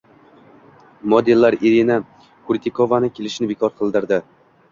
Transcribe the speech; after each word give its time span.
modeler 1.13 1.57
Irina 1.67 1.97
Krutikovani 2.47 3.13
kelishini 3.19 3.53
bekor 3.55 3.77
qildirdi. 3.83 4.19